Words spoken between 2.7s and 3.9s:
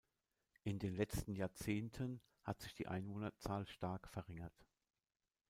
die Einwohnerzahl